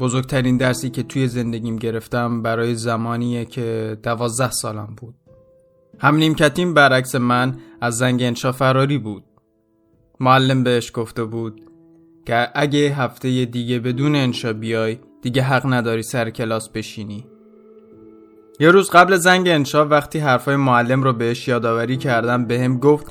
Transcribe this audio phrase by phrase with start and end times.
[0.00, 5.14] بزرگترین درسی که توی زندگیم گرفتم برای زمانیه که دوازده سالم بود.
[5.98, 9.24] هم نیمکتیم برعکس من از زنگ انشا فراری بود.
[10.20, 11.60] معلم بهش گفته بود
[12.26, 17.26] که اگه هفته دیگه بدون انشا بیای دیگه حق نداری سر کلاس بشینی.
[18.60, 23.06] یه روز قبل زنگ انشا وقتی حرفای معلم رو بهش یادآوری کردم بهم به گفت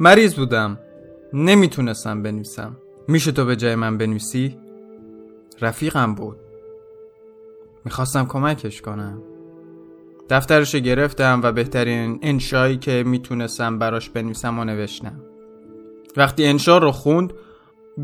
[0.00, 0.78] مریض بودم.
[1.32, 2.76] نمی‌تونستم بنویسم.
[3.08, 4.67] میشه تو به جای من بنویسی؟
[5.60, 6.36] رفیقم بود.
[7.84, 9.22] می‌خواستم کمکش کنم.
[10.30, 15.20] دفترش گرفتم و بهترین انشایی که می‌تونستم براش بنویسم و نوشتم.
[16.16, 17.32] وقتی انشا رو خوند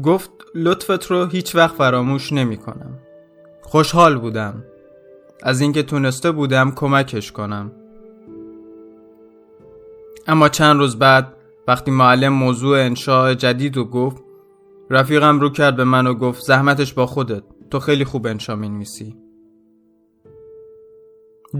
[0.02, 2.98] گفت لطفت رو هیچ وقت فراموش نمی کنم
[3.62, 4.64] خوشحال بودم.
[5.42, 7.72] از اینکه تونسته بودم کمکش کنم.
[10.26, 11.36] اما چند روز بعد
[11.68, 14.23] وقتی معلم موضوع انشاء جدید رو گفت
[14.90, 19.16] رفیقم رو کرد به من و گفت زحمتش با خودت تو خیلی خوب انشا میسی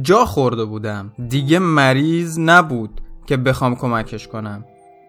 [0.02, 1.12] جا خورده بودم.
[1.28, 4.64] دیگه مریض نبود که بخوام کمکش کنم.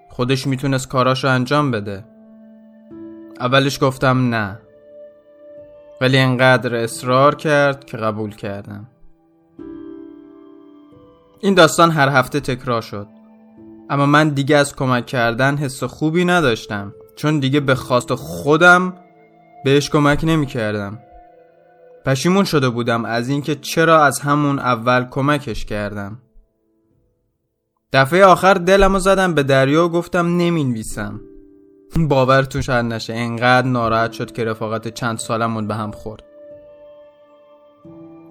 [0.10, 2.06] خودش می‌تونست کاراشو انجام بده.
[3.40, 4.60] اولش گفتم نه.
[6.02, 8.88] ولی انقدر اصرار کرد که قبول کردم.
[11.40, 13.08] این داستان هر هفته تکرار شد.
[13.90, 16.94] اما من دیگه از کمک کردن حس خوبی نداشتم.
[17.16, 18.94] چون دیگه به خواست خودم
[19.66, 21.00] بهش کمک نمی کردم
[22.06, 26.18] پشیمون شده بودم از اینکه چرا از همون اول کمکش کردم.
[27.94, 31.22] دفعه آخر دلمو زدم به دریا و گفتم نمی‌نویسم.
[31.98, 36.24] باورتون شاید نشه انقدر ناراحت شد که رفاقت چند سالمون به هم خورد.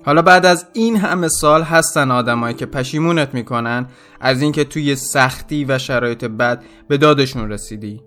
[0.06, 3.86] حالا بعد از این همه سال هستن آدمایی که پشیمونت می‌کنن
[4.20, 8.02] از اینکه توی سختی و شرایط بد به دادشون رسیدی.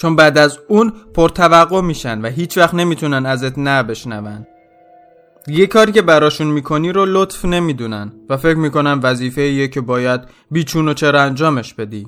[0.00, 4.46] چون بعد از اون پرتوقع میشن و هیچ وقت نمی‌تونن ازت نه بشنون.
[5.46, 10.20] یه کاری که براشون می‌کنی رو لطف نمی‌دونن و فکر می‌کنن وظیفه یه که باید
[10.50, 12.06] بیچون و چرا انجامش بدی.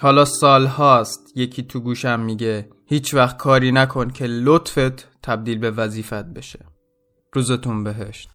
[0.00, 5.70] حالا سال هاست یکی تو گوشم میگه هیچ وقت کاری نکن که لطفت تبدیل به
[5.70, 6.66] وظیفت بشه.
[7.32, 8.30] روزتون بهشت.